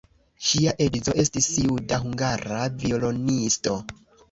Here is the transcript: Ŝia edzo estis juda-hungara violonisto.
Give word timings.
Ŝia 0.45 0.71
edzo 0.85 1.13
estis 1.25 1.51
juda-hungara 1.67 2.65
violonisto. 2.83 3.79